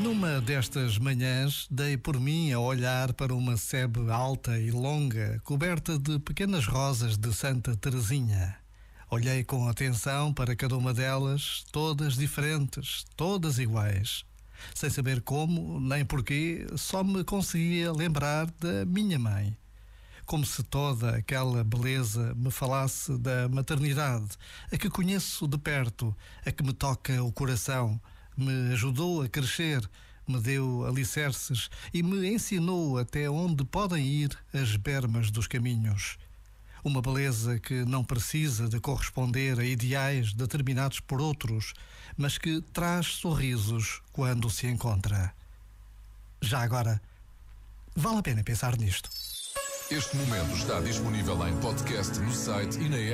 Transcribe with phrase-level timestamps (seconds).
[0.00, 5.98] Numa destas manhãs, dei por mim a olhar para uma sebe alta e longa, coberta
[5.98, 8.56] de pequenas rosas de Santa Teresinha.
[9.10, 14.24] Olhei com atenção para cada uma delas, todas diferentes, todas iguais.
[14.74, 19.56] Sem saber como nem porquê, só me conseguia lembrar da minha mãe.
[20.26, 24.30] Como se toda aquela beleza me falasse da maternidade,
[24.72, 28.00] a que conheço de perto, a que me toca o coração,
[28.36, 29.88] me ajudou a crescer,
[30.26, 36.16] me deu alicerces e me ensinou até onde podem ir as bermas dos caminhos.
[36.82, 41.72] Uma beleza que não precisa de corresponder a ideais determinados por outros,
[42.16, 45.32] mas que traz sorrisos quando se encontra.
[46.42, 47.00] Já agora,
[47.96, 49.08] vale a pena pensar nisto.
[49.90, 53.12] Este momento está disponível em podcast no site e na app.